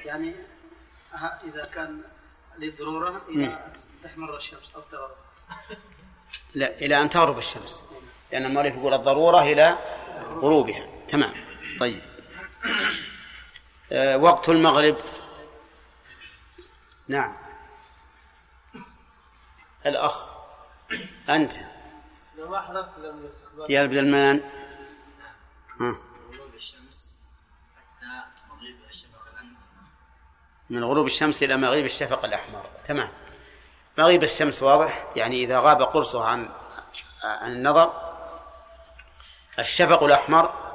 [0.05, 0.35] يعني
[1.45, 2.03] إذا كان
[2.59, 3.59] للضرورة إلى
[4.05, 5.11] تحمر الشمس أو تغرب.
[6.55, 7.85] لا إلى أن تغرب الشمس.
[8.33, 9.77] لأن المؤلف يقول الضرورة إلى
[10.31, 10.87] غروبها.
[11.09, 11.35] تمام.
[11.81, 12.03] طيب.
[13.93, 14.97] آه وقت المغرب.
[17.09, 17.37] نعم.
[19.87, 20.29] الأخ
[21.29, 21.53] أنت.
[22.39, 24.41] لو حضرت لم يستقبل يا ابن المان
[25.81, 25.97] ها.
[26.33, 27.15] غروب الشمس
[27.77, 28.07] حتى
[28.51, 29.57] مغيب الشفق الأحمر.
[30.71, 32.67] من غروب الشمس إلى مغيب الشفق الأحمر.
[32.87, 33.09] تمام.
[33.99, 36.53] مغيب الشمس واضح؟ يعني إذا غاب قرصه عن
[37.25, 38.13] عن النظر
[39.59, 40.73] الشفق الأحمر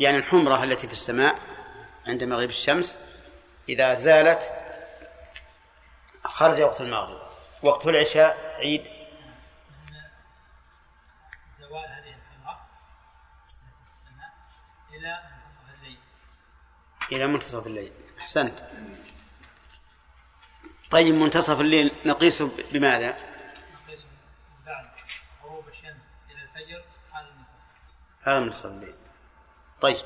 [0.00, 1.38] يعني الحمرة التي في السماء
[2.06, 2.98] عند مغيب الشمس
[3.68, 4.52] إذا زالت
[6.40, 7.20] خرج وقت المغرب.
[7.62, 8.84] وقت العشاء عيد.
[11.60, 12.66] زوال هذه الحمراء
[14.90, 15.98] إلى منتصف الليل.
[17.12, 17.92] إلى منتصف الليل.
[18.18, 18.54] أحسنت.
[20.90, 24.90] طيب منتصف الليل نقيسه بماذا؟ نقيس من بعد
[25.44, 28.28] غروب الشمس إلى الفجر هذا المنتصف.
[28.28, 28.94] هذا منتصف الليل.
[29.80, 29.96] طيب.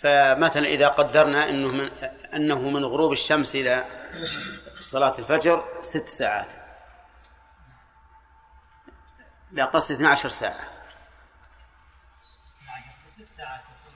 [0.00, 1.90] فمثلا إذا قدرنا أنه من
[2.34, 3.99] أنه من غروب الشمس إلى
[4.80, 6.48] صلاة الفجر ست ساعات.
[9.50, 10.70] لا قصد 12 ساعة.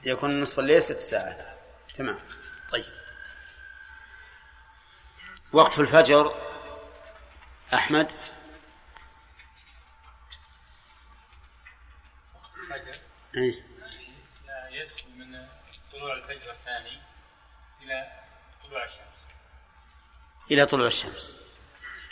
[0.03, 1.59] يكون نصف الليل ست ساعات.
[1.95, 2.19] تمام.
[2.71, 2.85] طيب.
[5.53, 6.35] وقت الفجر
[7.73, 8.11] أحمد.
[12.63, 12.99] الفجر
[13.37, 13.65] إيه.
[14.71, 15.47] يدخل من
[15.91, 17.01] طلوع الفجر الثاني
[17.81, 18.23] إلى
[18.63, 19.04] طلوع الشمس
[20.51, 21.35] إلى طلوع الشمس.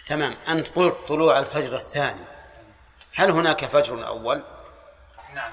[0.07, 0.37] تمام.
[0.47, 2.25] أنت قلت طلوع الفجر الثاني.
[3.15, 4.43] هل هناك فجر أول؟
[5.33, 5.51] نعم.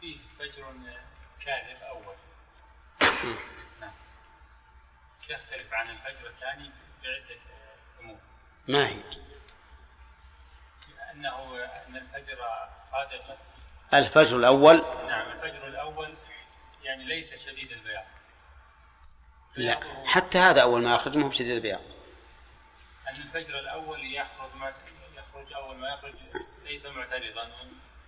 [0.00, 0.64] فيه فجر
[1.44, 2.14] كاذب أول.
[3.80, 3.92] نعم.
[5.28, 6.70] يختلف عن الفجر الثاني
[7.02, 7.40] بعدة
[8.00, 8.16] أمور.
[8.68, 9.02] ما هي؟
[11.12, 12.38] أنه أن الفجر
[12.92, 13.38] صادق.
[13.94, 15.30] الفجر الأول؟ نعم.
[15.30, 16.14] الفجر الأول
[16.82, 18.04] يعني ليس شديد البياض.
[19.56, 20.04] لا.
[20.06, 21.80] حتى هذا أول ما يخرج ما هو بشديد البياض.
[23.16, 24.72] الفجر الأول يخرج ما
[25.16, 26.14] يخرج أول ما يخرج
[26.64, 27.50] ليس معترضا.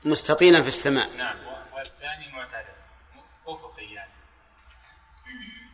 [0.05, 1.13] مستطيلا في السماء.
[1.13, 1.37] نعم
[1.73, 2.75] والثاني معترض.
[3.47, 4.13] أفقي يعني.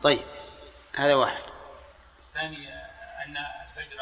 [0.03, 0.27] طيب
[0.97, 1.43] هذا واحد.
[2.19, 2.73] الثاني
[3.25, 3.99] أن الفجر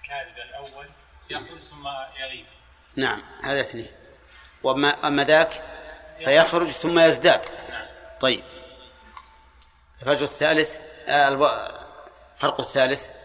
[0.00, 0.90] الكاذب الأول
[1.30, 1.88] يخرج ثم
[2.20, 2.46] يغيب.
[2.96, 3.90] نعم هذا اثنين.
[4.62, 5.62] وأما أما ذاك
[6.24, 7.46] فيخرج ثم يزداد.
[7.70, 7.86] نعم.
[8.20, 8.44] طيب.
[10.00, 10.76] الفجر الثالث
[11.08, 13.19] آه الفرق الثالث.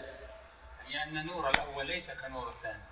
[1.15, 2.83] أن النور الأول ليس كنور الثاني.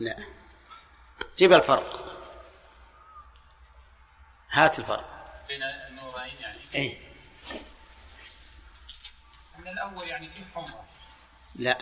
[0.00, 0.26] لا.
[1.38, 2.18] جيب الفرق.
[4.50, 5.44] هات الفرق.
[5.48, 6.58] بين النورين يعني.
[6.74, 6.98] إيه.
[9.58, 10.84] أن الأول يعني فيه حمرة
[11.54, 11.78] لا.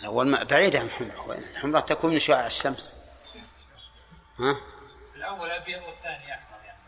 [0.00, 2.96] الأول ما بعيد عن الحمرة وين الحمرة تكون من شعاع الشمس.
[4.38, 4.60] ها؟
[5.14, 6.80] الأول أبيض والثاني أحمر يعني.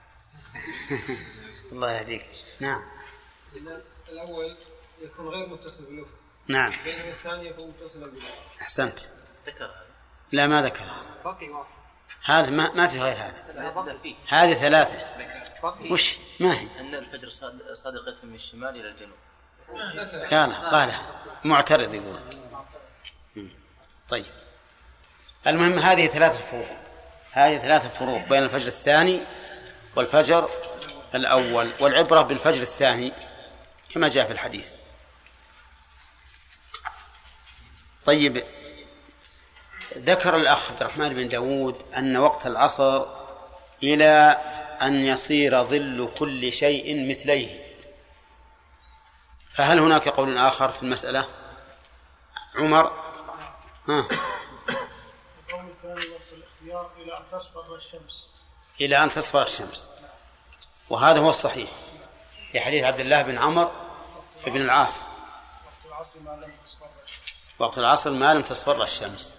[1.73, 2.27] الله يهديك.
[2.61, 2.83] نعم.
[4.09, 4.57] الأول
[5.03, 6.11] يكون غير متصل بالأفق.
[6.49, 6.73] نعم.
[6.85, 9.01] بينما الثاني يكون متصلا بالأفق أحسنت.
[9.47, 9.87] ذكر هذا.
[10.33, 11.71] لا ما ذكرها باقي واحد.
[12.25, 13.45] هذا ما, ما في غير هذا.
[14.29, 15.05] هذه ثلاثة.
[15.62, 15.92] باقي.
[15.92, 16.66] وش؟ ما هي.
[16.81, 19.16] أن الفجر صاد- صادق من الشمال إلى الجنوب.
[19.97, 22.19] ذكر قالها قالها معترض يقول.
[24.09, 24.27] طيب.
[25.47, 26.69] المهم هذه ثلاثة فروق
[27.33, 29.21] هذه ثلاثة فروق بين الفجر الثاني
[29.97, 30.51] والفجر
[31.14, 33.12] الأول والعبرة بالفجر الثاني
[33.97, 34.73] كما جاء في الحديث.
[38.07, 38.45] طيب
[39.97, 43.07] ذكر الأخ عبد الرحمن بن داود أن وقت العصر
[43.83, 44.31] إلى
[44.83, 47.77] أن يصير ظل كل شيء مثليه.
[49.55, 51.27] فهل هناك قول آخر في المسألة؟
[52.55, 52.87] عمر؟
[53.89, 53.99] ها.
[55.49, 58.27] القول الثاني وقت الاختيار إلى أن تصفر الشمس.
[58.81, 59.89] إلى أن تصفر الشمس.
[60.91, 61.71] وهذا هو الصحيح.
[62.55, 63.86] لحديث عبد الله بن عمر
[64.51, 65.09] بن العاص.
[67.59, 69.35] وقت العصر ما لم تصفر الشمس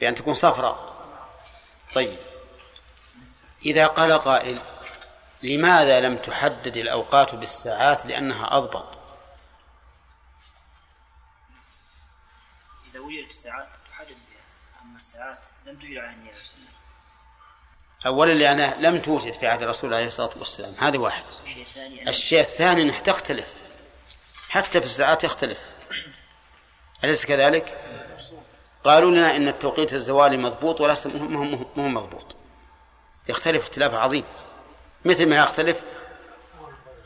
[0.00, 1.00] بأن تكون صفراء.
[1.94, 2.18] طيب.
[3.66, 4.60] إذا قال قائل
[5.42, 9.00] لماذا لم تحدد الأوقات بالساعات؟ لأنها أضبط.
[12.90, 16.78] إذا وجدت الساعات تحدد بها أما الساعات لم توجد على النبي صلى الله عليه
[18.00, 20.74] وسلم أولا لأنها لم توجد في عهد الرسول عليه الصلاة والسلام.
[20.78, 21.24] هذا واحد.
[21.24, 23.59] الشيء الثاني أن الشيء الثاني أنها تختلف.
[24.50, 25.58] حتى في الساعات يختلف.
[27.04, 27.84] أليس كذلك؟
[28.84, 32.36] قالوا لنا إن التوقيت الزوالي مضبوط وليس مو مضبوط.
[33.28, 34.24] يختلف اختلاف عظيم.
[35.04, 35.82] مثل ما يختلف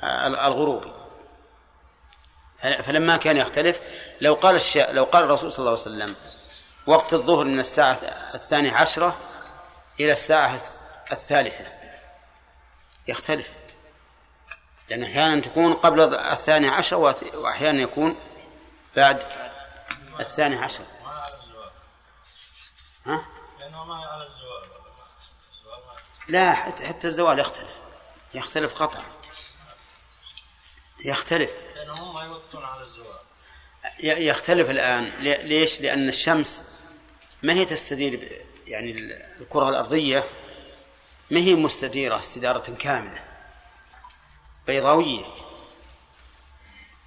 [0.02, 0.84] ال- الغروب.
[2.62, 3.80] فلما كان يختلف
[4.20, 4.76] لو قال الش...
[4.78, 6.14] لو قال الرسول صلى الله عليه وسلم
[6.86, 7.98] وقت الظهر من الساعة
[8.34, 9.16] الثانية عشرة
[10.00, 10.60] إلى الساعة
[11.12, 11.64] الثالثة.
[13.08, 13.50] يختلف.
[14.88, 16.96] لأن أحيانا تكون قبل الثانية عشر
[17.34, 18.16] وأحيانا يكون
[18.96, 19.22] بعد
[20.20, 20.84] الثانية عشر.
[23.06, 23.24] ها؟
[26.28, 27.70] لا حتى, الزوال يختلف.
[28.34, 29.04] يختلف قطعا.
[31.04, 31.50] يختلف.
[31.76, 33.14] لأنهم ما يوقتون على الزوال
[34.28, 35.04] يختلف الآن.
[35.18, 36.62] لي- ليش؟ لأن الشمس
[37.42, 40.28] ما هي تستدير يعني ال- الكرة الأرضية
[41.30, 43.33] ما هي مستديرة استدارة كاملة.
[44.66, 45.24] بيضاوية.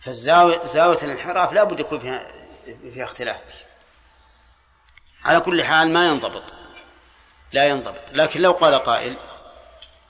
[0.01, 2.31] فالزاوية زاوية الانحراف لا بد يكون فيها
[2.93, 3.41] فيها اختلاف.
[5.25, 6.53] على كل حال ما ينضبط.
[7.51, 8.11] لا ينضبط.
[8.11, 9.17] لكن لو قال قائل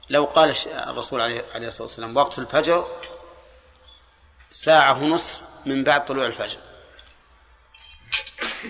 [0.09, 2.87] لو قال الرسول عليه الصلاة والسلام وقت الفجر
[4.51, 6.59] ساعة ونصف من بعد طلوع الفجر.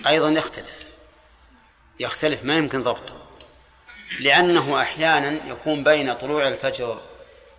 [0.06, 0.86] أيضا يختلف.
[2.00, 3.16] يختلف ما يمكن ضبطه.
[4.20, 7.00] لأنه أحيانا يكون بين طلوع الفجر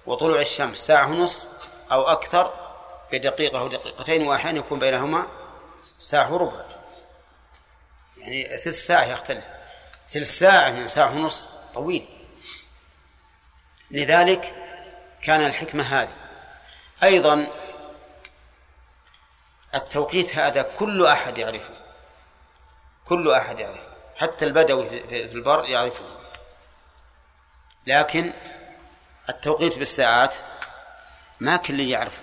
[0.09, 1.45] وطلوع الشمس ساعة ونصف
[1.91, 2.53] أو أكثر
[3.11, 5.27] بدقيقة أو دقيقتين وأحيانا يكون بينهما
[5.83, 6.65] ساعة وربع.
[8.17, 9.43] يعني ثلث ساعة يختلف.
[10.07, 12.07] ثلث ساعة من ساعة ونصف طويل.
[13.91, 14.55] لذلك
[15.21, 16.15] كان الحكمة هذه.
[17.03, 17.47] أيضا
[19.75, 21.73] التوقيت هذا كل أحد يعرفه.
[23.05, 23.89] كل أحد يعرفه.
[24.15, 26.05] حتى البدوي في البر يعرفه.
[27.87, 28.33] لكن
[29.29, 30.35] التوقيت بالساعات
[31.39, 32.21] ما كل يعرفه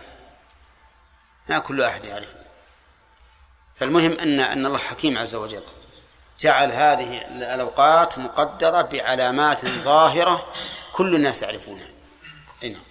[1.48, 2.36] ما كل أحد يعرفه
[3.76, 5.62] فالمهم أن أن الله حكيم عز وجل
[6.38, 7.22] جعل هذه
[7.54, 10.46] الأوقات مقدرة بعلامات ظاهرة
[10.92, 11.88] كل الناس يعرفونها
[12.62, 12.82] نعم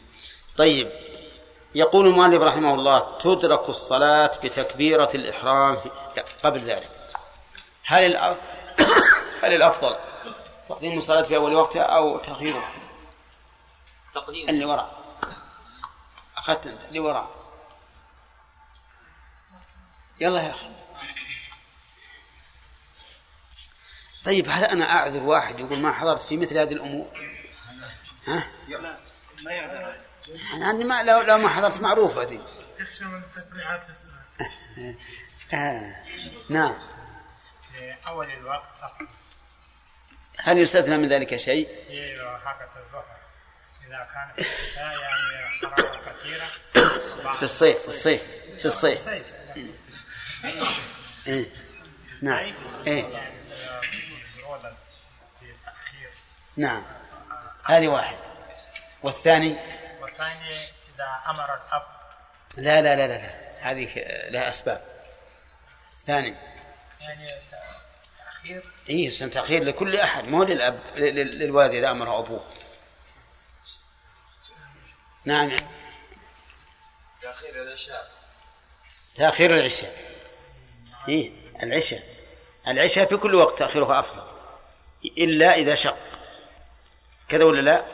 [0.57, 0.91] طيب
[1.75, 5.77] يقول المؤلف رحمه الله تدرك الصلاة بتكبيرة الإحرام
[6.43, 6.89] قبل ذلك
[7.83, 8.15] هل.
[9.43, 9.95] هل الأفضل
[10.69, 12.84] تقديم الصلاة في أول وقتها أو تأخيرها؟
[14.15, 15.17] تقديم اللي وراء
[16.37, 17.45] أخذت أنت اللي وراء
[20.21, 20.69] يلا يا أخي
[24.25, 27.07] طيب هل أنا أعذر واحد يقول ما حضرت في مثل هذه الأمور؟
[28.27, 28.47] ها؟
[29.43, 30.01] ما يعذر
[30.53, 32.39] أنا عندي ما لو, لو ما حضرت معروفة دي
[32.79, 34.95] يخشى من التفريعات في السؤال
[35.53, 35.95] آه.
[36.49, 36.77] نعم
[37.71, 39.07] في أول الوقت أفضل
[40.39, 43.24] هل يستثنى من ذلك شيء؟ في حركة الظهر
[43.87, 46.45] إذا كان في الشتاء يعني حرارة كثيرة
[47.37, 48.21] في الصيف في الصيف
[48.59, 48.99] في الصيف.
[49.05, 49.35] صيف
[51.27, 51.45] إيه.
[52.23, 52.53] نعم.
[52.87, 53.31] إيه.
[56.57, 56.83] نعم.
[57.65, 58.17] هذه واحد.
[59.03, 59.57] والثاني؟
[60.01, 60.53] والثاني
[60.95, 61.83] إذا أمر الأب.
[62.57, 63.29] لا لا لا لا, لا.
[63.71, 63.89] هذه
[64.29, 64.81] لها أسباب.
[66.07, 66.35] ثاني.
[67.01, 67.29] يعني
[68.25, 68.71] تأخير.
[68.89, 72.45] إيه سنة تأخير لكل أحد مو للأب لل- للوالد إذا أمره أبوه.
[75.25, 75.51] نعم.
[77.21, 78.11] تأخير العشاء.
[79.15, 79.97] تأخير العشاء.
[81.09, 81.31] إيه
[81.63, 82.03] العشاء.
[82.67, 84.23] العشاء في كل وقت تأخيرها أفضل.
[85.17, 85.97] إلا إذا شق.
[87.29, 87.85] كذا ولا لا؟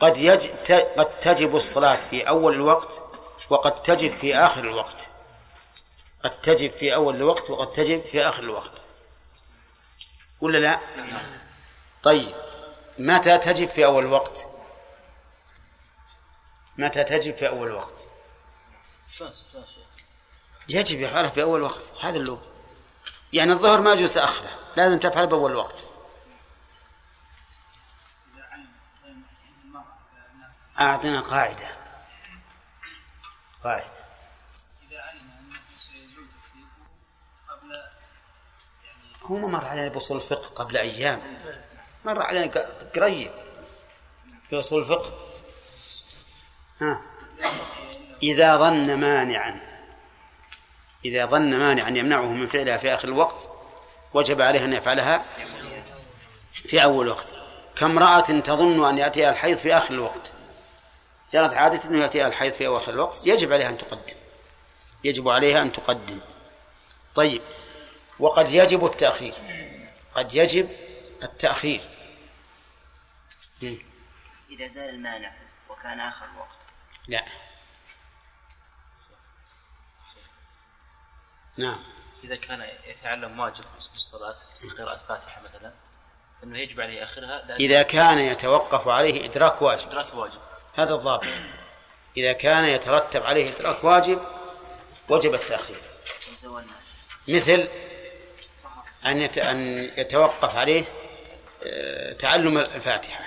[0.00, 0.48] قد يج...
[0.64, 0.72] ت...
[0.72, 3.02] قد تجب الصلاة في أول الوقت
[3.50, 5.08] وقد تجب في آخر الوقت.
[6.22, 8.84] قد تجب في أول الوقت وقد تجب في آخر الوقت.
[10.40, 10.80] ولا لا؟
[12.02, 12.34] طيب.
[12.98, 14.51] متى تجب في أول الوقت؟
[16.78, 17.82] متى تجب في أول
[19.08, 19.86] شلون شلون شلون
[20.68, 22.38] يجب يفعلها في أول وقت هذا اللي هو
[23.32, 25.86] يعني الظهر ما يجوز تأخره لازم تفعل بأول وقت.
[30.80, 31.68] أعطنا قاعدة.
[33.64, 34.02] قاعدة.
[39.22, 41.38] هو ما مر علينا بأصول الفقه قبل أيام.
[42.04, 42.52] مر علينا
[42.96, 43.30] قريب.
[44.50, 45.31] في أصول الفقه.
[46.82, 47.02] ها.
[48.22, 49.60] إذا ظن مانعا.
[51.04, 53.48] إذا ظن مانعا يمنعه من فعلها في آخر الوقت
[54.14, 55.24] وجب عليه أن يفعلها
[56.52, 57.28] في أول وقت.
[57.76, 60.32] كامرأة تظن أن يأتيها الحيض في آخر الوقت.
[61.32, 63.26] جرت عادة أنه يأتيها الحيض في أواخر الوقت.
[63.26, 64.16] يجب عليها أن تقدم.
[65.04, 66.20] يجب عليها أن تقدم.
[67.14, 67.42] طيب.
[68.18, 69.34] وقد يجب التأخير.
[70.14, 70.68] قد يجب
[71.22, 71.80] التأخير.
[74.50, 75.32] إذا زال المانع
[75.70, 76.61] وكان آخر الوقت.
[77.08, 77.24] لا.
[81.56, 81.82] نعم.
[82.24, 84.34] إذا كان يتعلم واجب بالصلاة
[84.78, 85.72] قراءة فاتحة مثلا
[86.40, 89.88] فإنه يجب عليه آخرها إذا كان يتوقف عليه إدراك واجب.
[89.88, 90.40] إدراك واجب.
[90.74, 91.26] هذا الضابط.
[92.16, 94.22] إذا كان يترتب عليه إدراك واجب
[95.08, 95.76] وجب التأخير.
[97.28, 97.68] مثل
[99.04, 99.22] أن.
[99.22, 100.84] أن يتوقف عليه
[101.66, 103.24] آه، تعلم الفاتحة.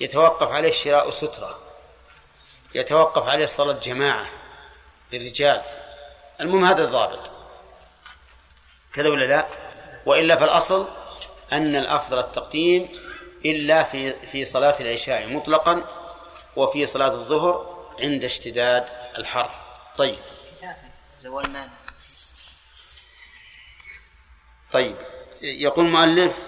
[0.00, 1.63] يتوقف عليه شراء سترة.
[2.74, 4.30] يتوقف عليه صلاة جماعة
[5.12, 5.62] للرجال.
[6.40, 7.32] المهم هذا الضابط.
[8.94, 9.46] كذا ولا لا؟
[10.06, 10.88] وإلا فالأصل
[11.52, 12.88] أن الأفضل التقديم
[13.44, 15.84] إلا في في صلاة العشاء مطلقا
[16.56, 18.84] وفي صلاة الظهر عند اشتداد
[19.18, 19.50] الحر.
[19.96, 20.18] طيب.
[21.20, 21.72] زوال مانع
[24.72, 24.96] طيب.
[25.42, 26.38] يقول المؤلف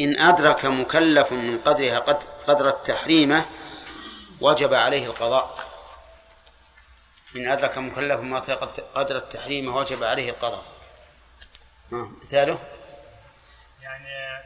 [0.00, 3.46] إن أدرك مكلف من قدرها قد قدر التحريمة
[4.42, 5.72] وجب عليه القضاء.
[7.36, 8.38] إن أدرك مكلف ما
[8.94, 10.64] قدر التحريم وجب عليه القضاء.
[11.92, 12.58] مثاله؟
[13.80, 14.44] يعني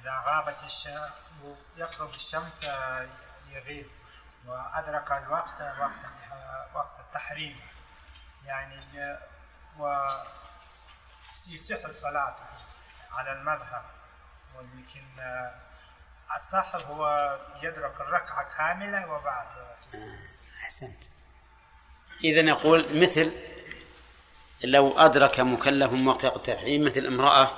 [0.00, 1.00] إذا غابت الشمس
[1.76, 2.64] يقرب الشمس
[3.50, 3.86] يغيب
[4.46, 6.04] وأدرك الوقت وقت
[6.74, 7.60] وقت التحريم.
[8.44, 8.80] يعني
[9.78, 10.08] و
[11.48, 12.36] يصح الصلاة
[13.12, 13.84] على المذهب
[14.56, 15.04] ولكن
[16.36, 19.46] الصح هو يدرك الركعة كاملة وبعد.
[20.64, 21.04] أحسنت.
[22.24, 23.32] إذا نقول مثل
[24.64, 27.50] لو أدرك مكلف وقت التحريم مثل امرأة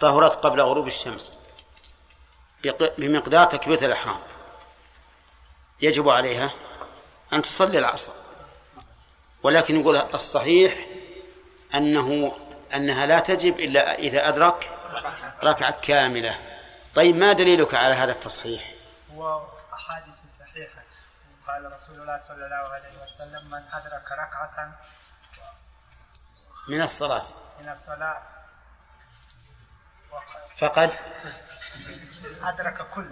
[0.00, 1.38] طهرت قبل غروب الشمس
[2.98, 4.20] بمقدار تكبيرة الإحرام.
[5.80, 6.50] يجب عليها
[7.32, 8.12] أن تصلي العصر.
[9.42, 10.86] ولكن يقول الصحيح
[11.74, 12.36] أنه
[12.74, 14.70] أنها لا تجب إلا إذا أدرك
[15.42, 16.61] ركعة كاملة.
[16.94, 18.70] طيب ما دليلك على هذا التصحيح؟
[19.14, 20.82] هو أحاديث صحيحة.
[21.46, 24.78] قال رسول الله صلى الله عليه وسلم من أدرك ركعة
[26.68, 27.24] من الصلاة.
[27.60, 28.22] من الصلاة
[30.56, 30.90] فقد؟
[32.42, 33.10] أدرك كل.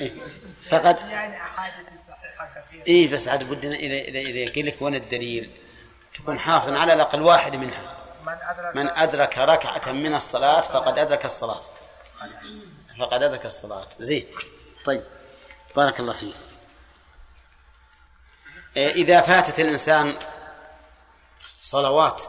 [0.00, 0.20] إيه،
[0.62, 2.84] فقد؟ يعني أحاديث صحيحة كثيرة.
[2.88, 5.60] اي بس عاد بدنا اذا اذا إذا يقول لك وين الدليل؟
[6.14, 8.03] تكون حافظ على الأقل واحد منها.
[8.74, 11.60] من أدرك ركعة من الصلاة فقد أدرك الصلاة.
[12.98, 13.86] فقد أدرك الصلاة.
[13.98, 14.26] زين.
[14.84, 15.04] طيب.
[15.76, 16.36] بارك الله فيك.
[18.76, 20.16] إيه، إذا فاتت الإنسان
[21.62, 22.22] صلوات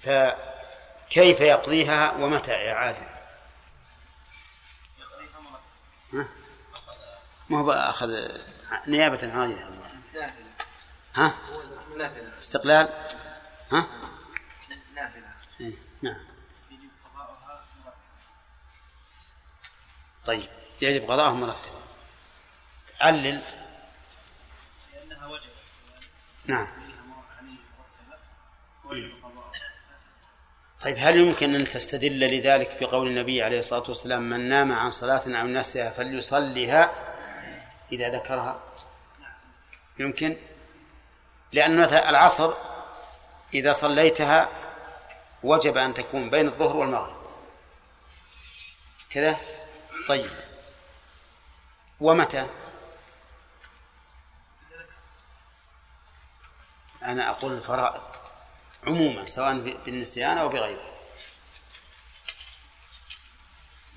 [0.00, 2.52] فكيف يقضيها ومتى
[6.12, 6.28] ها؟
[7.48, 8.28] ما هو بقى أخذ
[8.88, 9.52] نيابة عن
[11.14, 11.34] ها؟
[12.38, 12.88] استقلال؟
[13.72, 13.86] ها؟
[16.02, 16.26] نعم.
[16.70, 17.64] يجب قضاؤها
[20.24, 20.48] طيب
[20.82, 21.80] يجب قضاءه مرتبا.
[23.00, 23.42] علل.
[24.92, 25.46] لأنها وجبت.
[26.44, 26.66] نعم.
[29.22, 29.70] قضاءها
[30.80, 35.22] طيب هل يمكن أن تستدل لذلك بقول النبي عليه الصلاة والسلام من نام عن صلاة
[35.26, 36.92] أو نسيها فليصليها
[37.92, 38.62] إذا ذكرها
[39.98, 40.36] يمكن.
[41.52, 42.54] لأن مثلا العصر
[43.54, 44.48] إذا صليتها
[45.42, 47.20] وجب أن تكون بين الظهر والمغرب.
[49.10, 49.36] كذا؟
[50.08, 50.30] طيب.
[52.00, 52.46] ومتى؟
[57.02, 58.02] أنا أقول الفرائض
[58.86, 60.92] عموما سواء بالنسيان أو بغيره.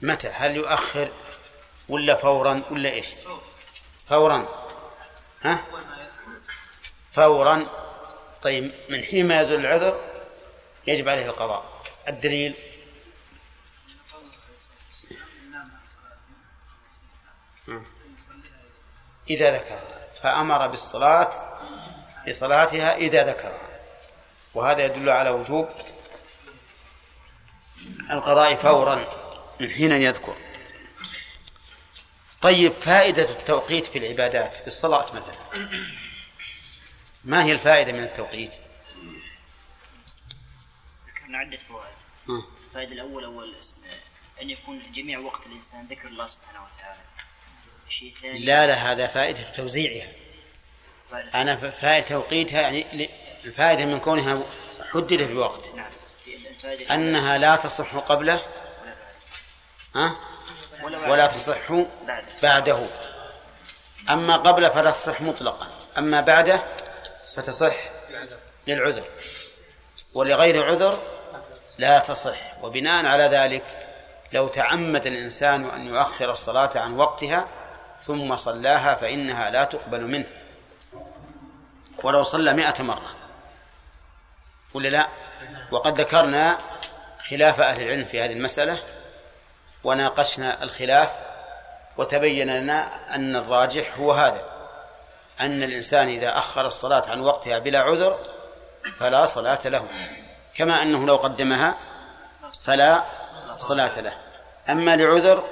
[0.02, 1.12] متى؟ هل يؤخر
[1.90, 3.08] ولا فورا ولا إيش؟
[4.08, 4.48] فورا.
[5.42, 5.66] ها؟
[7.12, 7.68] فورا.
[8.42, 10.13] طيب من حين ما يزول العذر
[10.88, 11.84] يجب عليه القضاء.
[12.08, 12.56] الدليل؟
[19.30, 21.60] إذا ذكرها فأمر بالصلاة
[22.28, 23.80] بصلاتها إذا ذكرها
[24.54, 25.70] وهذا يدل على وجوب
[28.12, 29.06] القضاء فورا
[29.60, 30.36] من حين يذكر.
[32.42, 35.70] طيب فائدة التوقيت في العبادات في الصلاة مثلا.
[37.24, 38.56] ما هي الفائدة من التوقيت؟
[41.34, 42.44] ذكرنا عدة فوائد.
[42.68, 43.76] الفائدة الأولى هو الاسم-
[44.42, 47.00] أن يكون جميع وقت الإنسان ذكر الله سبحانه وتعالى.
[47.90, 50.12] شيء ثاني؟ لا لا هذا فائدة توزيعها.
[51.14, 53.10] أنا فائدة توقيتها يعني
[53.46, 54.44] الفائدة من كونها
[54.94, 55.76] حددت بوقت.
[55.76, 55.92] نعم.
[56.92, 58.42] أنها لا تصح قبله.
[59.96, 60.16] ها؟
[60.84, 61.28] ولا.
[61.28, 61.72] تصح
[62.08, 62.26] بعد.
[62.44, 62.88] بعده.
[64.10, 65.68] أما قبله فلا تصح مطلقا.
[65.98, 66.64] أما بعده
[67.36, 67.76] فتصح
[68.68, 69.06] للعذر.
[70.14, 71.13] ولغير عذر
[71.78, 72.64] لا تصح.
[72.64, 73.64] وبناء على ذلك
[74.34, 77.48] لو تعمد الإنسان أن يؤخر الصلاة عن وقتها
[78.02, 80.28] ثم صلاها فإنها لا تقبل منه.
[82.04, 83.16] ولو صلى مئة مرة.
[84.74, 85.08] ولا لا؟
[85.72, 86.58] وقد ذكرنا
[87.30, 88.78] خلاف أهل العلم في هذه المسألة
[89.84, 91.12] وناقشنا الخلاف
[91.98, 94.46] وتبين لنا أن الراجح هو هذا
[95.40, 98.18] أن الإنسان إذا أخر الصلاة عن وقتها بلا عذر
[99.00, 99.88] فلا صلاة له.
[100.56, 101.78] كما أنه لو قدمها
[102.64, 103.06] فلا
[103.58, 104.18] صلاة له.
[104.70, 105.50] أما لعذر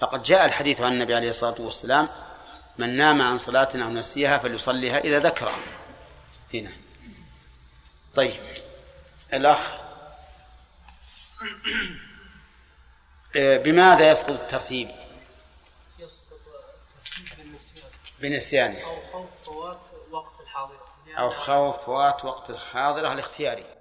[0.00, 2.08] فقد جاء الحديث عن النبي عليه الصلاة والسلام
[2.78, 5.58] من نام عن صلاة أو نسيها فليصليها إذا ذكرها
[6.54, 6.70] هنا.
[8.14, 8.40] طيب.
[9.32, 9.72] الأخ
[13.34, 14.90] بماذا يسقط الترتيب؟
[15.98, 18.80] يسقط الترتيب بالنسيان بنسيانه.
[18.80, 20.88] أو خوف فوات وقت الحاضرة.
[21.18, 23.77] أو خوف فوات وقت الحاضرة الاختياري.